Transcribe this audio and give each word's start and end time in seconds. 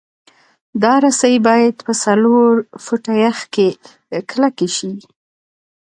دا 0.83 0.93
رسۍ 1.03 1.35
باید 1.47 1.75
په 1.85 1.93
څلور 2.03 2.51
فټه 2.83 3.13
یخ 3.25 3.39
کې 3.53 3.67
کلکې 4.31 4.67
شي 4.77 4.93